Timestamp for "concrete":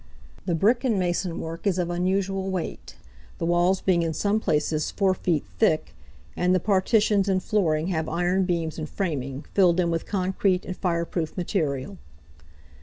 10.07-10.65